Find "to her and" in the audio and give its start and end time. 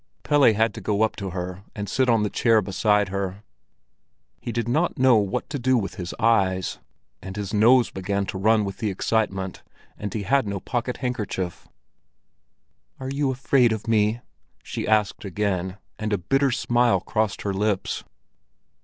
1.17-1.87